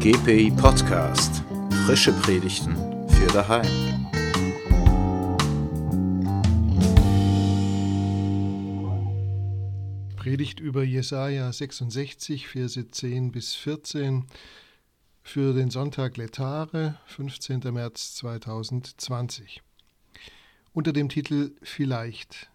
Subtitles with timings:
[0.00, 1.42] GPI Podcast.
[1.84, 2.76] Frische Predigten
[3.08, 4.06] für daheim.
[10.14, 14.26] Predigt über Jesaja 66, Verse 10 bis 14
[15.24, 17.58] für den Sonntag Letare, 15.
[17.72, 19.62] März 2020.
[20.72, 22.52] Unter dem Titel Vielleicht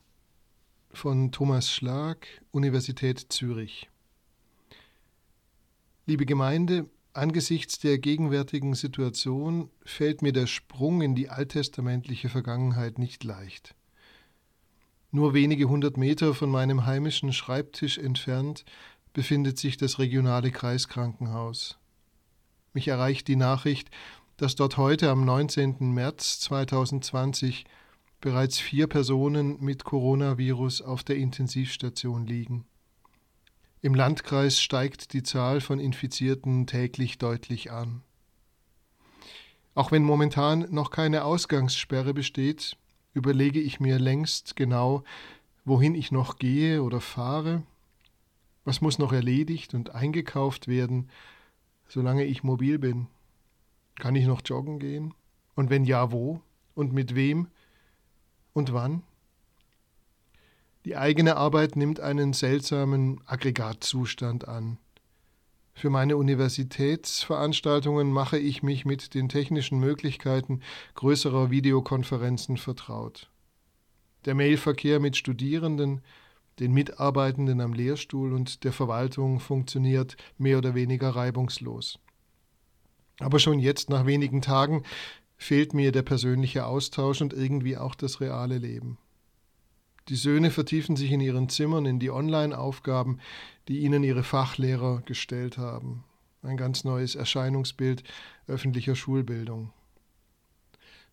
[0.94, 3.89] von Thomas Schlag, Universität Zürich.
[6.05, 13.24] Liebe Gemeinde, Angesichts der gegenwärtigen Situation fällt mir der Sprung in die alttestamentliche Vergangenheit nicht
[13.24, 13.76] leicht.
[15.12, 18.66] Nur wenige hundert Meter von meinem heimischen Schreibtisch entfernt
[19.14, 21.78] befindet sich das regionale Kreiskrankenhaus.
[22.74, 23.92] Mich erreicht die Nachricht,
[24.38, 25.94] dass dort heute am 19.
[25.94, 27.66] März 2020
[28.22, 32.66] bereits vier Personen mit Coronavirus auf der Intensivstation liegen.
[33.83, 38.02] Im Landkreis steigt die Zahl von Infizierten täglich deutlich an.
[39.75, 42.77] Auch wenn momentan noch keine Ausgangssperre besteht,
[43.13, 45.03] überlege ich mir längst genau,
[45.66, 47.63] wohin ich noch gehe oder fahre,
[48.63, 51.09] was muss noch erledigt und eingekauft werden,
[51.89, 53.08] solange ich mobil bin.
[53.95, 55.13] Kann ich noch joggen gehen?
[55.55, 56.39] Und wenn ja, wo?
[56.73, 57.47] Und mit wem?
[58.53, 59.03] Und wann?
[60.86, 64.78] Die eigene Arbeit nimmt einen seltsamen Aggregatzustand an.
[65.73, 70.61] Für meine Universitätsveranstaltungen mache ich mich mit den technischen Möglichkeiten
[70.95, 73.30] größerer Videokonferenzen vertraut.
[74.26, 76.02] Der Mailverkehr mit Studierenden,
[76.59, 81.98] den Mitarbeitenden am Lehrstuhl und der Verwaltung funktioniert mehr oder weniger reibungslos.
[83.20, 84.84] Aber schon jetzt, nach wenigen Tagen,
[85.38, 88.98] fehlt mir der persönliche Austausch und irgendwie auch das reale Leben.
[90.09, 93.19] Die Söhne vertiefen sich in ihren Zimmern in die Online-Aufgaben,
[93.69, 96.03] die ihnen ihre Fachlehrer gestellt haben.
[96.41, 98.03] Ein ganz neues Erscheinungsbild
[98.47, 99.71] öffentlicher Schulbildung.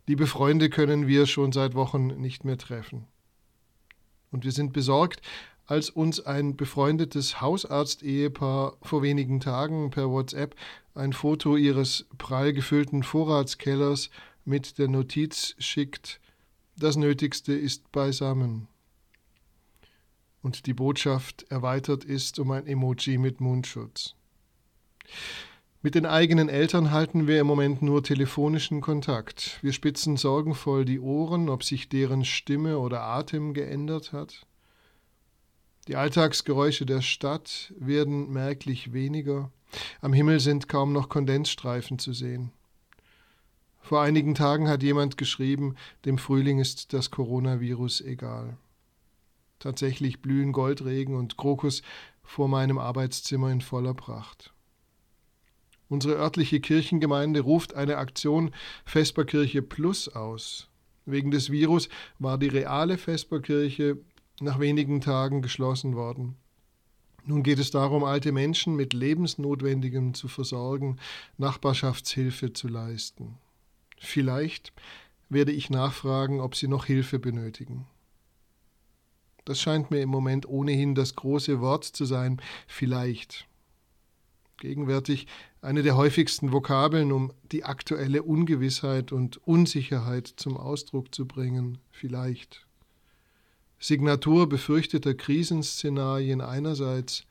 [0.08, 3.06] Liebe Freunde können wir schon seit Wochen nicht mehr treffen.
[4.32, 5.22] Und wir sind besorgt,
[5.66, 10.56] als uns ein befreundetes Hausarzt-Ehepaar vor wenigen Tagen per WhatsApp
[10.96, 14.10] ein Foto ihres prall gefüllten Vorratskellers
[14.44, 16.20] mit der Notiz schickt,
[16.76, 18.66] das Nötigste ist beisammen
[20.42, 24.14] und die Botschaft erweitert ist um ein Emoji mit Mundschutz.
[25.82, 29.58] Mit den eigenen Eltern halten wir im Moment nur telefonischen Kontakt.
[29.62, 34.46] Wir spitzen sorgenvoll die Ohren, ob sich deren Stimme oder Atem geändert hat.
[35.88, 39.50] Die Alltagsgeräusche der Stadt werden merklich weniger.
[40.02, 42.52] Am Himmel sind kaum noch Kondensstreifen zu sehen.
[43.80, 48.58] Vor einigen Tagen hat jemand geschrieben, dem Frühling ist das Coronavirus egal.
[49.60, 51.82] Tatsächlich blühen Goldregen und Krokus
[52.24, 54.52] vor meinem Arbeitszimmer in voller Pracht.
[55.88, 58.52] Unsere örtliche Kirchengemeinde ruft eine Aktion
[58.84, 60.68] Vesperkirche Plus aus.
[61.04, 61.88] Wegen des Virus
[62.18, 63.98] war die reale Vesperkirche
[64.40, 66.36] nach wenigen Tagen geschlossen worden.
[67.24, 70.98] Nun geht es darum, alte Menschen mit Lebensnotwendigem zu versorgen,
[71.36, 73.36] Nachbarschaftshilfe zu leisten.
[73.98, 74.72] Vielleicht
[75.28, 77.86] werde ich nachfragen, ob sie noch Hilfe benötigen.
[79.50, 83.48] Das scheint mir im Moment ohnehin das große Wort zu sein, vielleicht.
[84.58, 85.26] Gegenwärtig
[85.60, 92.64] eine der häufigsten Vokabeln, um die aktuelle Ungewissheit und Unsicherheit zum Ausdruck zu bringen, vielleicht.
[93.80, 97.24] Signatur befürchteter Krisenszenarien einerseits,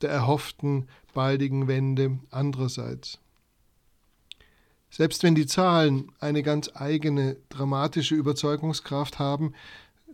[0.00, 3.18] der erhofften baldigen Wende andererseits.
[4.88, 9.52] Selbst wenn die Zahlen eine ganz eigene dramatische Überzeugungskraft haben,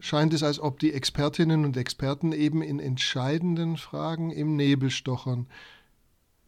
[0.00, 5.46] scheint es, als ob die Expertinnen und Experten eben in entscheidenden Fragen im Nebel stochern.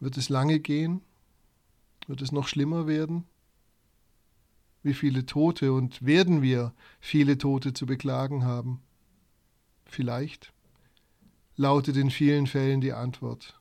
[0.00, 1.02] Wird es lange gehen?
[2.06, 3.24] Wird es noch schlimmer werden?
[4.82, 8.80] Wie viele Tote und werden wir viele Tote zu beklagen haben?
[9.84, 10.52] Vielleicht
[11.56, 13.58] lautet in vielen Fällen die Antwort.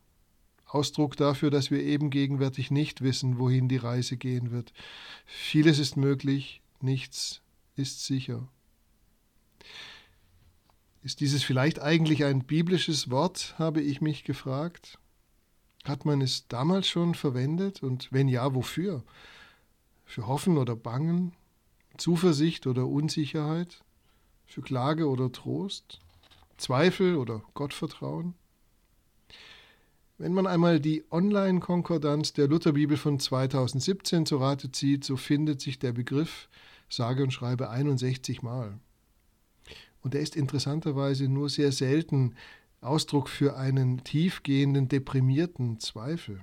[0.66, 4.72] Ausdruck dafür, dass wir eben gegenwärtig nicht wissen, wohin die Reise gehen wird.
[5.24, 7.40] Vieles ist möglich, nichts
[7.74, 8.48] ist sicher.
[11.02, 14.98] Ist dieses vielleicht eigentlich ein biblisches Wort, habe ich mich gefragt?
[15.84, 19.04] Hat man es damals schon verwendet und wenn ja, wofür?
[20.04, 21.32] Für Hoffen oder Bangen?
[21.96, 23.84] Zuversicht oder Unsicherheit?
[24.46, 26.00] Für Klage oder Trost?
[26.56, 28.34] Zweifel oder Gottvertrauen?
[30.18, 35.78] Wenn man einmal die Online-Konkordanz der Lutherbibel von 2017 zu Rate zieht, so findet sich
[35.78, 36.48] der Begriff
[36.88, 38.80] sage und schreibe 61 Mal.
[40.08, 42.34] Und er ist interessanterweise nur sehr selten
[42.80, 46.40] Ausdruck für einen tiefgehenden, deprimierten Zweifel.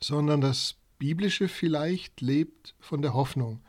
[0.00, 3.60] sondern das biblische vielleicht lebt von der Hoffnung.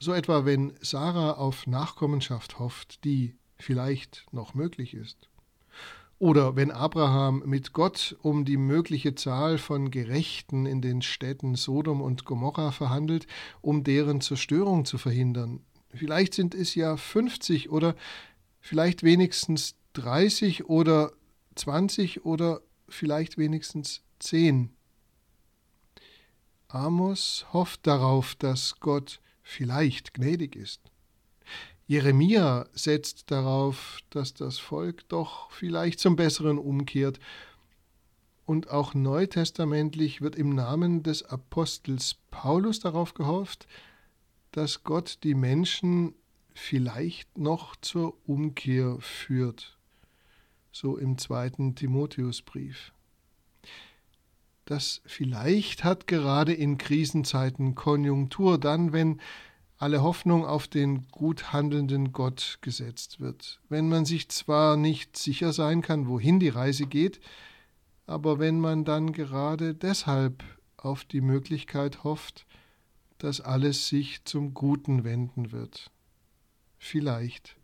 [0.00, 5.28] So etwa, wenn Sarah auf Nachkommenschaft hofft, die vielleicht noch möglich ist.
[6.18, 12.00] Oder wenn Abraham mit Gott um die mögliche Zahl von Gerechten in den Städten Sodom
[12.00, 13.28] und Gomorra verhandelt,
[13.60, 15.60] um deren Zerstörung zu verhindern.
[15.94, 17.94] Vielleicht sind es ja 50 oder
[18.60, 21.12] vielleicht wenigstens 30 oder
[21.54, 24.70] 20 oder vielleicht wenigstens 10.
[26.68, 30.82] Amos hofft darauf, dass Gott vielleicht gnädig ist.
[31.86, 37.18] Jeremia setzt darauf, dass das Volk doch vielleicht zum Besseren umkehrt.
[38.44, 43.66] Und auch neutestamentlich wird im Namen des Apostels Paulus darauf gehofft,
[44.52, 46.14] dass Gott die Menschen
[46.54, 49.78] vielleicht noch zur Umkehr führt.
[50.72, 52.92] So im zweiten Timotheusbrief.
[54.64, 59.20] Das vielleicht hat gerade in Krisenzeiten Konjunktur, dann, wenn
[59.78, 63.60] alle Hoffnung auf den gut handelnden Gott gesetzt wird.
[63.68, 67.20] Wenn man sich zwar nicht sicher sein kann, wohin die Reise geht,
[68.06, 70.42] aber wenn man dann gerade deshalb
[70.76, 72.44] auf die Möglichkeit hofft,
[73.18, 75.90] dass alles sich zum Guten wenden wird.
[76.78, 77.56] Vielleicht.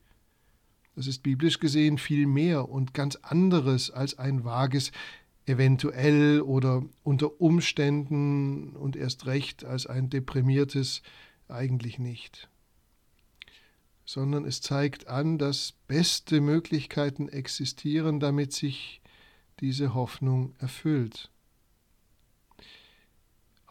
[0.97, 4.93] Das ist biblisch gesehen viel mehr und ganz anderes als ein vages
[5.47, 11.03] eventuell oder unter Umständen und erst recht als ein deprimiertes
[11.49, 12.49] eigentlich nicht,
[14.05, 19.03] sondern es zeigt an, dass beste Möglichkeiten existieren, damit sich
[19.61, 21.31] diese Hoffnung erfüllt.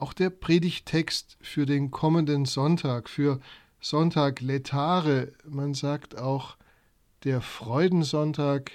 [0.04, 3.40] Auch der Predigtext für den kommenden Sonntag, für
[3.80, 6.58] Sonntag Letare, man sagt auch
[7.24, 8.74] der Freudensonntag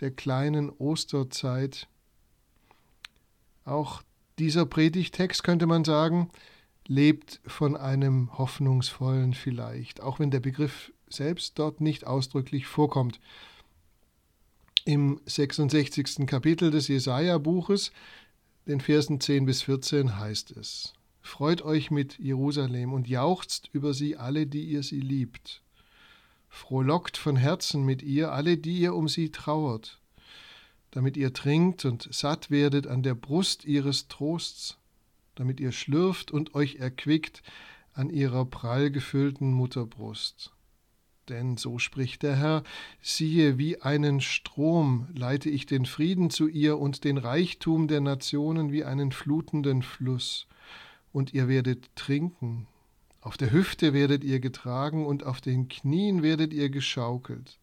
[0.00, 1.86] der kleinen Osterzeit,
[3.64, 4.02] auch
[4.40, 6.28] dieser Predigtext könnte man sagen,
[6.88, 13.20] lebt von einem hoffnungsvollen vielleicht, auch wenn der Begriff selbst dort nicht ausdrücklich vorkommt.
[14.84, 16.26] Im 66.
[16.26, 17.92] Kapitel des Jesaja-Buches,
[18.68, 24.16] den Versen 10 bis 14, heißt es: Freut euch mit Jerusalem und jauchzt über sie
[24.16, 25.62] alle, die ihr sie liebt.
[26.48, 30.00] Frohlockt von Herzen mit ihr alle, die ihr um sie trauert,
[30.92, 34.78] damit ihr trinkt und satt werdet an der Brust ihres Trosts
[35.38, 37.42] damit ihr schlürft und euch erquickt
[37.94, 40.52] an ihrer prall gefüllten Mutterbrust.
[41.28, 42.62] Denn so spricht der Herr,
[43.02, 48.72] siehe, wie einen Strom leite ich den Frieden zu ihr und den Reichtum der Nationen
[48.72, 50.46] wie einen flutenden Fluss,
[51.12, 52.66] und ihr werdet trinken,
[53.20, 57.58] auf der Hüfte werdet ihr getragen und auf den Knien werdet ihr geschaukelt.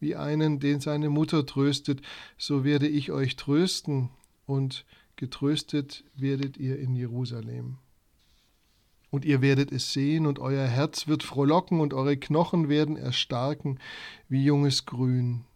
[0.00, 2.02] Wie einen, den seine Mutter tröstet,
[2.36, 4.10] so werde ich euch trösten,
[4.46, 4.84] und
[5.16, 7.78] getröstet werdet ihr in Jerusalem.
[9.16, 13.78] Und ihr werdet es sehen, und euer Herz wird frohlocken, und eure Knochen werden erstarken
[14.28, 15.46] wie junges Grün.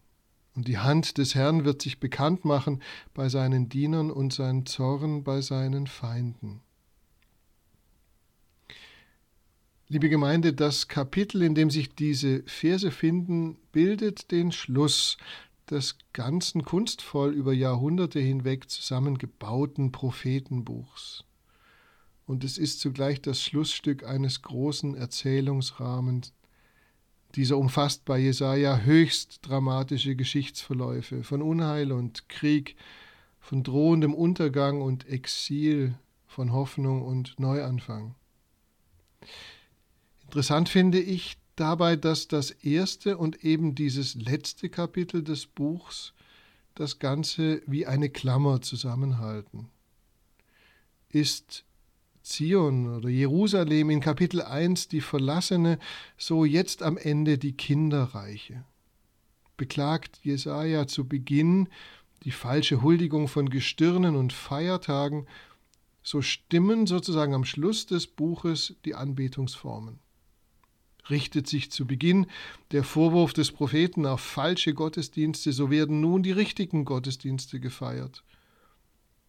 [0.55, 2.81] Und die Hand des Herrn wird sich bekannt machen
[3.13, 6.61] bei seinen Dienern und sein Zorn bei seinen Feinden.
[9.87, 15.17] Liebe Gemeinde, das Kapitel, in dem sich diese Verse finden, bildet den Schluss
[15.69, 21.25] des ganzen kunstvoll über Jahrhunderte hinweg zusammengebauten Prophetenbuchs.
[22.31, 26.31] Und es ist zugleich das Schlussstück eines großen Erzählungsrahmens.
[27.35, 32.77] Dieser umfasst bei Jesaja höchst dramatische Geschichtsverläufe von Unheil und Krieg,
[33.41, 35.93] von drohendem Untergang und Exil,
[36.25, 38.15] von Hoffnung und Neuanfang.
[40.23, 46.13] Interessant finde ich dabei, dass das erste und eben dieses letzte Kapitel des Buchs
[46.75, 49.67] das Ganze wie eine Klammer zusammenhalten.
[51.09, 51.65] Ist
[52.23, 55.79] Zion oder Jerusalem in Kapitel 1 die Verlassene,
[56.17, 58.63] so jetzt am Ende die Kinderreiche.
[59.57, 61.69] Beklagt Jesaja zu Beginn
[62.23, 65.27] die falsche Huldigung von Gestirnen und Feiertagen,
[66.03, 69.99] so stimmen sozusagen am Schluss des Buches die Anbetungsformen
[71.09, 72.27] richtet sich zu Beginn
[72.71, 78.23] der Vorwurf des Propheten auf falsche Gottesdienste, so werden nun die richtigen Gottesdienste gefeiert.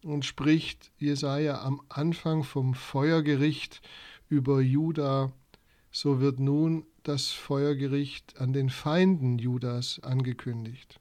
[0.03, 3.81] Und spricht Jesaja am Anfang vom Feuergericht
[4.29, 5.33] über Juda,
[5.93, 10.99] so wird nun das Feuergericht an den Feinden Judas angekündigt.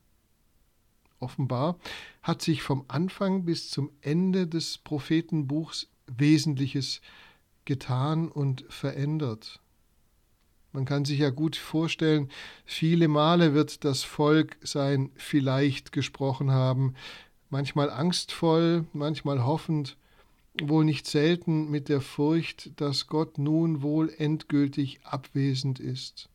[1.19, 1.77] Offenbar
[2.23, 7.01] hat sich vom Anfang bis zum Ende des Prophetenbuchs Wesentliches
[7.65, 9.61] getan und verändert.
[10.73, 12.29] Man kann sich ja gut vorstellen,
[12.65, 16.95] viele Male wird das Volk sein vielleicht gesprochen haben,
[17.51, 19.97] manchmal angstvoll, manchmal hoffend,
[20.59, 26.29] wohl nicht selten mit der Furcht, dass Gott nun wohl endgültig abwesend ist.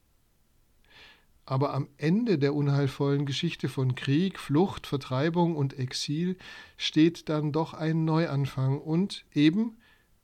[1.44, 6.36] Aber am Ende der unheilvollen Geschichte von Krieg, Flucht, Vertreibung und Exil
[6.76, 9.76] steht dann doch ein Neuanfang und eben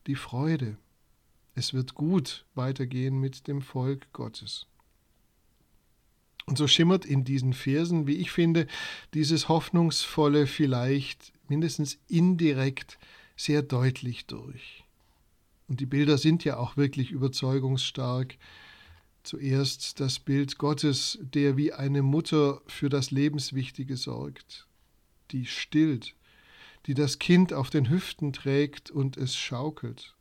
[0.06, 0.76] die Freude.
[1.54, 4.66] Es wird gut weitergehen mit dem Volk Gottes.
[6.46, 8.66] Und so schimmert in diesen Versen, wie ich finde,
[9.14, 12.98] dieses hoffnungsvolle vielleicht mindestens indirekt
[13.36, 14.84] sehr deutlich durch.
[15.68, 18.36] Und die Bilder sind ja auch wirklich überzeugungsstark.
[19.22, 24.66] Zuerst das Bild Gottes, der wie eine Mutter für das Lebenswichtige sorgt,
[25.30, 26.14] die stillt,
[26.86, 30.14] die das Kind auf den Hüften trägt und es schaukelt.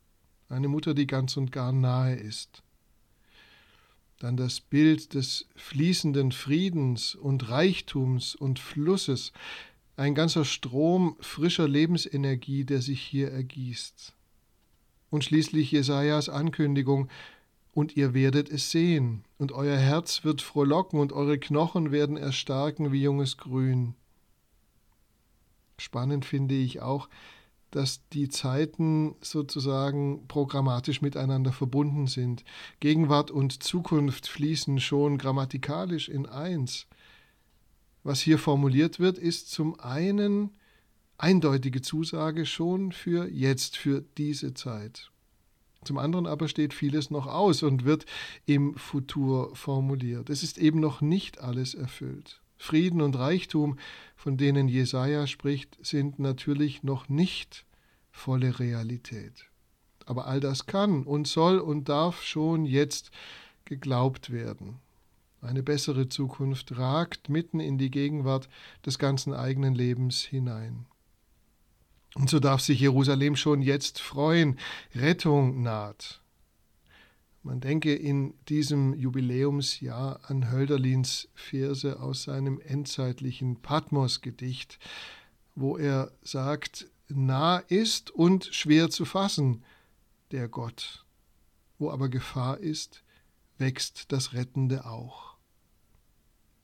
[0.48, 2.62] Eine Mutter, die ganz und gar nahe ist.
[4.22, 9.32] Dann das Bild des fließenden Friedens und Reichtums und Flusses,
[9.96, 14.14] ein ganzer Strom frischer Lebensenergie, der sich hier ergießt.
[15.10, 17.08] Und schließlich Jesajas Ankündigung,
[17.72, 22.92] und ihr werdet es sehen, und euer Herz wird frohlocken, und eure Knochen werden erstarken
[22.92, 23.96] wie junges Grün.
[25.78, 27.08] Spannend finde ich auch,
[27.72, 32.44] dass die Zeiten sozusagen programmatisch miteinander verbunden sind.
[32.80, 36.86] Gegenwart und Zukunft fließen schon grammatikalisch in eins.
[38.04, 40.50] Was hier formuliert wird, ist zum einen
[41.16, 45.10] eindeutige Zusage schon für jetzt, für diese Zeit.
[45.84, 48.04] Zum anderen aber steht vieles noch aus und wird
[48.44, 50.28] im Futur formuliert.
[50.28, 52.41] Es ist eben noch nicht alles erfüllt.
[52.62, 53.76] Frieden und Reichtum,
[54.14, 57.66] von denen Jesaja spricht, sind natürlich noch nicht
[58.12, 59.46] volle Realität.
[60.06, 63.10] Aber all das kann und soll und darf schon jetzt
[63.64, 64.78] geglaubt werden.
[65.40, 68.48] Eine bessere Zukunft ragt mitten in die Gegenwart
[68.86, 70.86] des ganzen eigenen Lebens hinein.
[72.14, 74.56] Und so darf sich Jerusalem schon jetzt freuen.
[74.94, 76.21] Rettung naht.
[77.42, 84.78] Man denke in diesem Jubiläumsjahr an Hölderlins Verse aus seinem endzeitlichen Patmos-Gedicht,
[85.54, 89.64] wo er sagt, nah ist und schwer zu fassen
[90.30, 91.04] der Gott.
[91.78, 93.02] Wo aber Gefahr ist,
[93.58, 95.36] wächst das Rettende auch.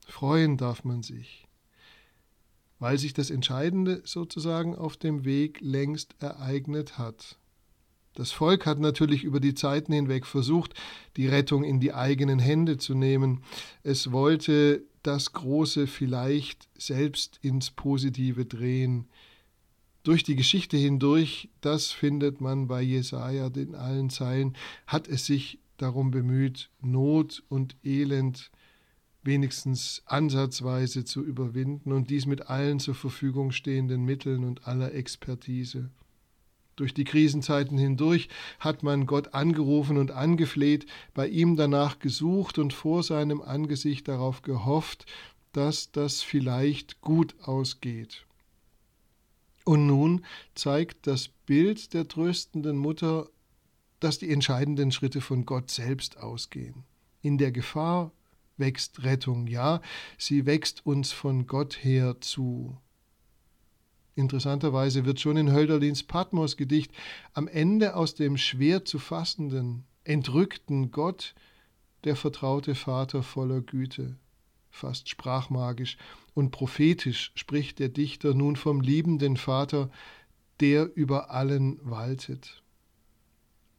[0.07, 1.49] Freuen darf man sich
[2.79, 7.39] weil sich das Entscheidende sozusagen auf dem Weg längst ereignet hat.
[8.19, 10.75] Das Volk hat natürlich über die Zeiten hinweg versucht,
[11.17, 13.45] die Rettung in die eigenen Hände zu nehmen.
[13.85, 19.07] Es wollte das Große vielleicht selbst ins Positive drehen.
[20.03, 24.57] Durch die Geschichte hindurch, das findet man bei Jesaja in allen Zeilen,
[24.89, 28.51] hat es sich darum bemüht, Not und Elend
[29.23, 35.91] wenigstens ansatzweise zu überwinden und dies mit allen zur Verfügung stehenden Mitteln und aller Expertise.
[36.79, 38.29] Durch die Krisenzeiten hindurch
[38.61, 44.43] hat man Gott angerufen und angefleht, bei ihm danach gesucht und vor seinem Angesicht darauf
[44.43, 45.05] gehofft,
[45.51, 48.27] dass das vielleicht gut ausgeht.
[49.65, 53.29] Und nun zeigt das Bild der tröstenden Mutter,
[53.99, 56.85] dass die entscheidenden Schritte von Gott selbst ausgehen.
[57.23, 58.13] In der Gefahr
[58.57, 59.81] wächst Rettung, ja,
[60.17, 62.79] sie wächst uns von Gott her zu.
[64.19, 66.91] Interessanterweise wird schon in Hölderlins Patmos-Gedicht
[67.35, 71.37] am Ende aus dem schwer zu fassenden, entrückten Gott
[72.03, 74.17] der vertraute Vater voller Güte.
[74.71, 75.99] Fast sprachmagisch
[76.35, 79.89] und prophetisch spricht der Dichter nun vom liebenden Vater,
[80.59, 82.65] der über allen waltet.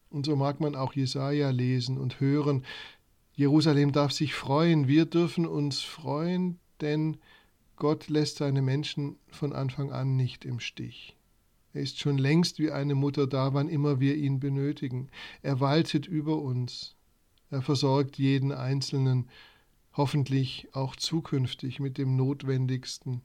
[0.10, 2.64] Und so mag man auch Jesaja lesen und hören,
[3.34, 7.18] Jerusalem darf sich freuen, wir dürfen uns freuen, denn
[7.80, 11.16] Gott lässt seine Menschen von Anfang an nicht im Stich.
[11.74, 15.10] Er ist schon längst wie eine Mutter da, wann immer wir ihn benötigen.
[15.44, 16.96] Er waltet über uns.
[17.50, 19.30] Er versorgt jeden Einzelnen,
[19.94, 23.22] hoffentlich auch zukünftig mit dem Notwendigsten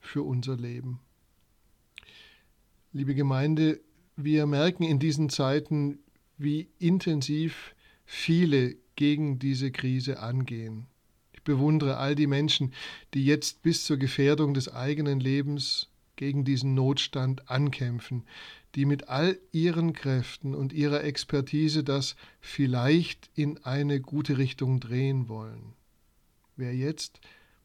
[0.00, 1.00] für unser Leben.
[2.92, 3.80] Liebe Gemeinde,
[4.16, 5.98] wir merken in diesen Zeiten,
[6.36, 10.88] wie intensiv viele gegen diese Krise angehen.
[11.44, 12.72] Bewundere all die Menschen,
[13.12, 18.24] die jetzt bis zur Gefährdung des eigenen Lebens gegen diesen Notstand ankämpfen,
[18.74, 25.28] die mit all ihren Kräften und ihrer Expertise das vielleicht in eine gute Richtung drehen
[25.28, 25.74] wollen.
[26.56, 27.20] Wer jetzt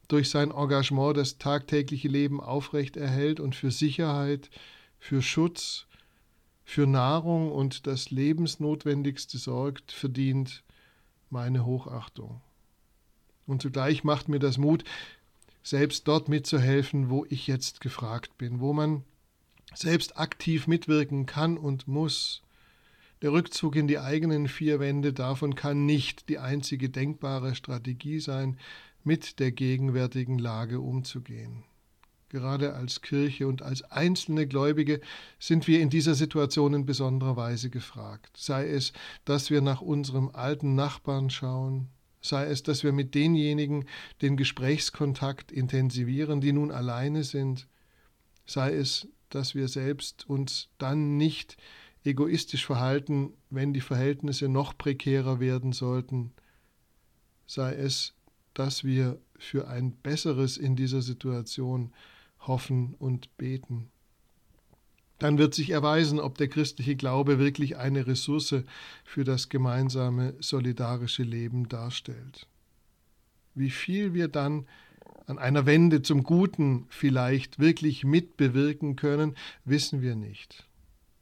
[0.07, 4.49] durch sein Engagement das tagtägliche Leben aufrecht erhält und für Sicherheit,
[4.97, 5.85] für Schutz,
[6.63, 10.63] für Nahrung und das Lebensnotwendigste sorgt, verdient
[11.29, 12.41] meine Hochachtung.
[13.49, 14.83] Und zugleich macht mir das Mut,
[15.63, 19.03] selbst dort mitzuhelfen, wo ich jetzt gefragt bin, wo man
[19.73, 22.43] selbst aktiv mitwirken kann und muss.
[23.23, 28.57] Der Rückzug in die eigenen vier Wände davon kann nicht die einzige denkbare Strategie sein,
[29.03, 31.63] mit der gegenwärtigen Lage umzugehen.
[32.29, 35.01] Gerade als Kirche und als einzelne Gläubige
[35.39, 38.37] sind wir in dieser Situation in besonderer Weise gefragt.
[38.37, 38.93] Sei es,
[39.25, 41.89] dass wir nach unserem alten Nachbarn schauen,
[42.21, 43.85] sei es, dass wir mit denjenigen
[44.21, 47.67] den Gesprächskontakt intensivieren, die nun alleine sind,
[48.45, 51.57] sei es, dass wir selbst uns dann nicht
[52.03, 56.31] egoistisch verhalten, wenn die Verhältnisse noch prekärer werden sollten,
[57.45, 58.13] sei es,
[58.53, 61.93] dass wir für ein Besseres in dieser Situation
[62.39, 63.91] hoffen und beten.
[65.19, 68.63] Dann wird sich erweisen, ob der christliche Glaube wirklich eine Ressource
[69.03, 72.47] für das gemeinsame solidarische Leben darstellt.
[73.53, 74.65] Wie viel wir dann
[75.27, 79.35] an einer Wende zum Guten vielleicht wirklich mitbewirken können,
[79.65, 80.65] wissen wir nicht.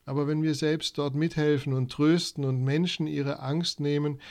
[0.06, 4.22] Aber wenn wir selbst dort mithelfen und trösten und Menschen ihre Angst nehmen,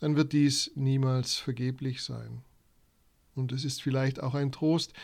[0.00, 2.42] dann wird dies niemals vergeblich sein.
[3.34, 4.94] Und es ist vielleicht auch ein Trost,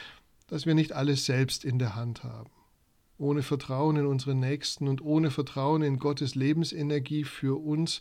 [0.47, 2.50] dass wir nicht alles selbst in der Hand haben.
[3.23, 8.00] Ohne Vertrauen in unsere Nächsten und ohne Vertrauen in Gottes Lebensenergie für uns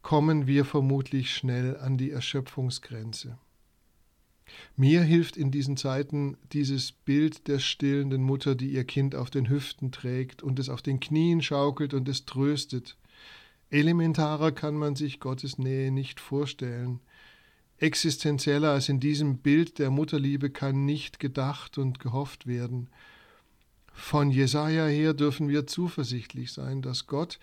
[0.00, 3.36] kommen wir vermutlich schnell an die Erschöpfungsgrenze.
[4.76, 9.48] Mir hilft in diesen Zeiten dieses Bild der stillenden Mutter, die ihr Kind auf den
[9.48, 12.96] Hüften trägt und es auf den Knien schaukelt und es tröstet.
[13.70, 17.00] Elementarer kann man sich Gottes Nähe nicht vorstellen.
[17.78, 22.88] Existenzieller als in diesem Bild der Mutterliebe kann nicht gedacht und gehofft werden.
[23.92, 27.38] Von Jesaja her dürfen wir zuversichtlich sein, dass Gott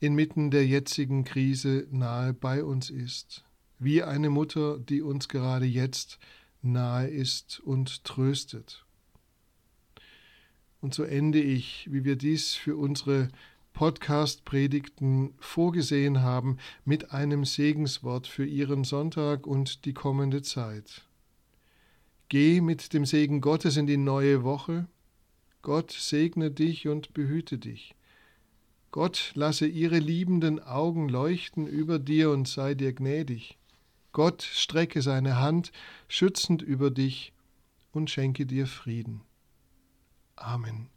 [0.00, 3.44] inmitten der jetzigen Krise nahe bei uns ist,
[3.78, 6.18] wie eine Mutter, die uns gerade jetzt
[6.62, 8.84] nahe ist und tröstet.
[10.80, 13.28] Und so ende ich, wie wir dies für unsere
[13.72, 21.06] Podcast-Predigten vorgesehen haben, mit einem Segenswort für Ihren Sonntag und die kommende Zeit.
[22.28, 24.86] Geh mit dem Segen Gottes in die neue Woche.
[25.64, 27.94] Gott segne dich und behüte dich.
[28.90, 33.56] Gott lasse ihre liebenden Augen leuchten über dir und sei dir gnädig.
[34.12, 35.72] Gott strecke seine Hand
[36.06, 37.32] schützend über dich
[37.92, 39.22] und schenke dir Frieden.
[40.36, 40.90] Amen.